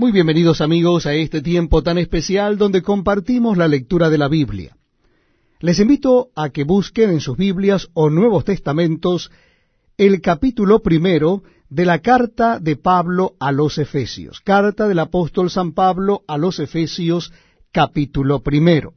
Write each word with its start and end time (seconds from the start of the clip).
Muy 0.00 0.12
bienvenidos 0.12 0.60
amigos 0.60 1.06
a 1.06 1.14
este 1.14 1.42
tiempo 1.42 1.82
tan 1.82 1.98
especial 1.98 2.56
donde 2.56 2.82
compartimos 2.82 3.58
la 3.58 3.66
lectura 3.66 4.08
de 4.10 4.16
la 4.16 4.28
Biblia. 4.28 4.76
Les 5.58 5.80
invito 5.80 6.30
a 6.36 6.50
que 6.50 6.62
busquen 6.62 7.10
en 7.10 7.18
sus 7.18 7.36
Biblias 7.36 7.88
o 7.94 8.08
Nuevos 8.08 8.44
Testamentos 8.44 9.32
el 9.96 10.20
capítulo 10.20 10.84
primero 10.84 11.42
de 11.68 11.84
la 11.84 11.98
carta 11.98 12.60
de 12.60 12.76
Pablo 12.76 13.34
a 13.40 13.50
los 13.50 13.76
Efesios. 13.78 14.40
Carta 14.40 14.86
del 14.86 15.00
apóstol 15.00 15.50
San 15.50 15.72
Pablo 15.72 16.22
a 16.28 16.38
los 16.38 16.60
Efesios, 16.60 17.32
capítulo 17.72 18.44
primero. 18.44 18.94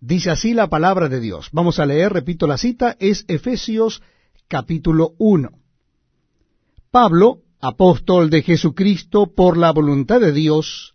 Dice 0.00 0.30
así 0.30 0.54
la 0.54 0.68
palabra 0.68 1.08
de 1.08 1.20
Dios. 1.20 1.50
Vamos 1.52 1.78
a 1.78 1.86
leer, 1.86 2.12
repito 2.12 2.48
la 2.48 2.58
cita, 2.58 2.96
es 2.98 3.24
Efesios 3.28 4.02
capítulo 4.48 5.12
1. 5.18 5.50
Pablo, 6.90 7.42
apóstol 7.60 8.30
de 8.30 8.42
Jesucristo 8.42 9.32
por 9.34 9.56
la 9.56 9.72
voluntad 9.72 10.20
de 10.20 10.32
Dios, 10.32 10.94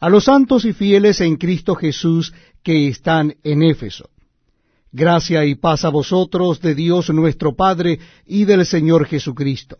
a 0.00 0.08
los 0.08 0.24
santos 0.24 0.64
y 0.64 0.72
fieles 0.72 1.20
en 1.20 1.36
Cristo 1.36 1.74
Jesús 1.74 2.32
que 2.62 2.88
están 2.88 3.36
en 3.42 3.62
Éfeso. 3.62 4.10
Gracia 4.92 5.44
y 5.44 5.54
paz 5.54 5.84
a 5.84 5.88
vosotros 5.88 6.60
de 6.60 6.74
Dios 6.74 7.10
nuestro 7.10 7.56
Padre 7.56 7.98
y 8.26 8.44
del 8.44 8.64
Señor 8.64 9.06
Jesucristo. 9.06 9.78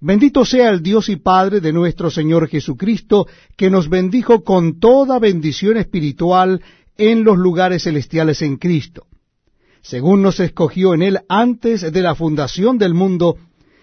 Bendito 0.00 0.44
sea 0.44 0.70
el 0.70 0.82
Dios 0.82 1.08
y 1.08 1.16
Padre 1.16 1.60
de 1.60 1.72
nuestro 1.72 2.10
Señor 2.10 2.48
Jesucristo, 2.48 3.28
que 3.56 3.70
nos 3.70 3.88
bendijo 3.88 4.42
con 4.42 4.80
toda 4.80 5.18
bendición 5.18 5.76
espiritual 5.76 6.60
en 6.96 7.24
los 7.24 7.38
lugares 7.38 7.84
celestiales 7.84 8.42
en 8.42 8.56
Cristo, 8.56 9.06
según 9.80 10.22
nos 10.22 10.40
escogió 10.40 10.94
en 10.94 11.02
Él 11.02 11.20
antes 11.28 11.92
de 11.92 12.02
la 12.02 12.14
fundación 12.14 12.78
del 12.78 12.94
mundo, 12.94 13.36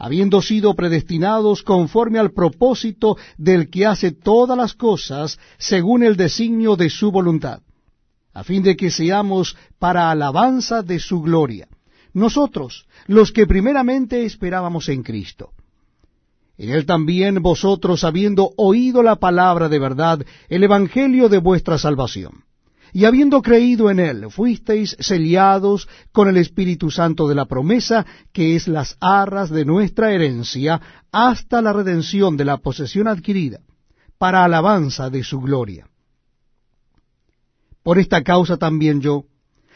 habiendo 0.00 0.40
sido 0.40 0.74
predestinados 0.74 1.62
conforme 1.62 2.18
al 2.18 2.32
propósito 2.32 3.18
del 3.36 3.68
que 3.68 3.84
hace 3.84 4.12
todas 4.12 4.56
las 4.56 4.72
cosas 4.72 5.38
según 5.58 6.02
el 6.02 6.16
designio 6.16 6.74
de 6.74 6.88
su 6.88 7.12
voluntad, 7.12 7.60
a 8.32 8.42
fin 8.42 8.62
de 8.62 8.76
que 8.76 8.90
seamos 8.90 9.58
para 9.78 10.10
alabanza 10.10 10.82
de 10.82 10.98
su 10.98 11.20
gloria, 11.20 11.68
nosotros, 12.14 12.86
los 13.08 13.30
que 13.30 13.46
primeramente 13.46 14.24
esperábamos 14.24 14.88
en 14.88 15.02
Cristo. 15.02 15.50
En 16.56 16.70
él 16.70 16.86
también 16.86 17.42
vosotros, 17.42 18.02
habiendo 18.02 18.52
oído 18.56 19.02
la 19.02 19.16
palabra 19.16 19.68
de 19.68 19.78
verdad, 19.78 20.24
el 20.48 20.64
evangelio 20.64 21.28
de 21.28 21.38
vuestra 21.38 21.76
salvación, 21.76 22.44
y 22.92 23.04
habiendo 23.04 23.42
creído 23.42 23.90
en 23.90 24.00
él, 24.00 24.30
fuisteis 24.30 24.96
sellados 24.98 25.88
con 26.12 26.28
el 26.28 26.36
Espíritu 26.36 26.90
Santo 26.90 27.28
de 27.28 27.34
la 27.34 27.46
promesa, 27.46 28.04
que 28.32 28.56
es 28.56 28.68
las 28.68 28.96
arras 29.00 29.50
de 29.50 29.64
nuestra 29.64 30.12
herencia, 30.12 30.80
hasta 31.12 31.62
la 31.62 31.72
redención 31.72 32.36
de 32.36 32.44
la 32.44 32.58
posesión 32.58 33.08
adquirida, 33.08 33.60
para 34.18 34.44
alabanza 34.44 35.10
de 35.10 35.22
su 35.22 35.40
gloria. 35.40 35.88
Por 37.82 37.98
esta 37.98 38.22
causa 38.22 38.56
también 38.56 39.00
yo, 39.00 39.24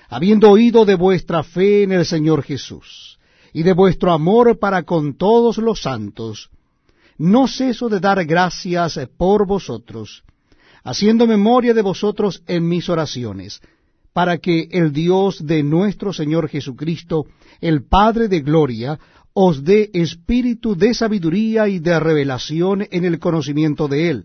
habiendo 0.08 0.50
oído 0.50 0.84
de 0.84 0.94
vuestra 0.96 1.42
fe 1.42 1.84
en 1.84 1.92
el 1.92 2.04
Señor 2.04 2.42
Jesús, 2.42 3.18
y 3.52 3.62
de 3.62 3.72
vuestro 3.72 4.12
amor 4.12 4.58
para 4.58 4.82
con 4.82 5.16
todos 5.16 5.58
los 5.58 5.80
santos, 5.80 6.50
no 7.16 7.46
ceso 7.46 7.88
de 7.88 8.00
dar 8.00 8.24
gracias 8.24 8.98
por 9.16 9.46
vosotros, 9.46 10.24
haciendo 10.84 11.26
memoria 11.26 11.72
de 11.74 11.82
vosotros 11.82 12.42
en 12.46 12.68
mis 12.68 12.88
oraciones, 12.88 13.60
para 14.12 14.38
que 14.38 14.68
el 14.70 14.92
Dios 14.92 15.44
de 15.44 15.62
nuestro 15.62 16.12
Señor 16.12 16.48
Jesucristo, 16.48 17.26
el 17.60 17.84
Padre 17.84 18.28
de 18.28 18.40
Gloria, 18.40 18.98
os 19.32 19.64
dé 19.64 19.90
espíritu 19.94 20.76
de 20.76 20.94
sabiduría 20.94 21.66
y 21.66 21.80
de 21.80 21.98
revelación 21.98 22.86
en 22.90 23.04
el 23.04 23.18
conocimiento 23.18 23.88
de 23.88 24.10
Él, 24.10 24.24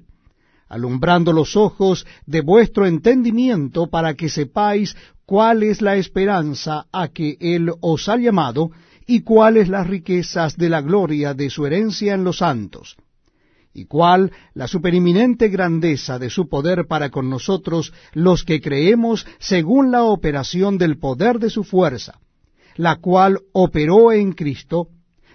alumbrando 0.68 1.34
los 1.34 1.56
ojos 1.56 2.06
de 2.28 2.42
vuestro 2.42 2.86
entendimiento 2.86 3.88
para 3.88 4.14
que 4.14 4.30
sepáis 4.30 4.96
cuál 5.26 5.64
es 5.64 5.82
la 5.82 5.96
esperanza 5.96 6.86
a 6.92 7.08
que 7.08 7.38
Él 7.40 7.72
os 7.80 8.08
ha 8.10 8.18
llamado 8.18 8.70
y 9.08 9.22
cuáles 9.22 9.70
las 9.70 9.88
riquezas 9.88 10.58
de 10.58 10.70
la 10.70 10.82
gloria 10.82 11.34
de 11.34 11.50
su 11.50 11.66
herencia 11.66 12.14
en 12.14 12.24
los 12.24 12.38
santos 12.40 12.98
y 13.74 13.86
cuál 13.86 14.32
la 14.54 14.68
supereminente 14.68 15.48
grandeza 15.50 16.20
de 16.20 16.30
su 16.30 16.50
poder 16.50 16.88
para 16.88 17.10
con 17.10 17.30
nosotros 17.30 17.94
los 18.14 18.44
que 18.44 18.62
creemos 18.62 19.28
según 19.40 19.92
la 19.92 20.04
operación 20.04 20.78
del 20.78 20.98
poder 20.98 21.40
de 21.40 21.50
su 21.50 21.64
fuerza, 21.64 22.20
la 22.76 22.98
cual 22.98 23.40
operó 23.52 24.12
en 24.12 24.34
Cristo, 24.34 24.88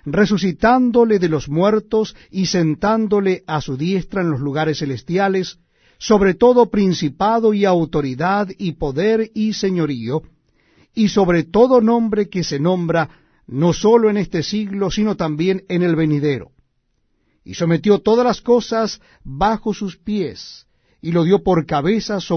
resucitándole 0.05 1.19
de 1.19 1.29
los 1.29 1.49
muertos 1.49 2.17
y 2.31 2.47
sentándole 2.47 3.45
a 3.47 3.61
su 3.61 3.77
diestra 3.77 4.23
en 4.23 4.31
los 4.31 4.41
lugares 4.41 4.79
celestiales, 4.79 5.59
sobre 5.99 6.35
todo 6.35 6.71
principado 6.71 7.55
y 7.55 7.65
autoridad 7.65 8.49
y 8.59 8.73
poder 8.73 9.31
y 9.35 9.53
señorío, 9.53 10.23
y 10.95 11.09
sobre 11.09 11.45
todo 11.45 11.81
nombre 11.81 12.29
que 12.29 12.45
se 12.45 12.59
nombra 12.59 13.09
no 13.47 13.73
sólo 13.73 14.11
en 14.11 14.17
este 14.17 14.43
siglo, 14.43 14.91
sino 14.91 15.17
también 15.17 15.65
en 15.69 15.83
el 15.83 15.97
venidero 15.97 16.54
y 17.45 17.55
sometió 17.55 17.99
todas 17.99 18.25
las 18.25 18.41
cosas 18.41 19.01
bajo 19.23 19.75
sus 19.75 19.97
pies, 19.97 20.67
y 21.01 21.13
lo 21.13 21.25
dio 21.25 21.43
por 21.43 21.67
cabeza 21.67 22.21
sobre 22.21 22.29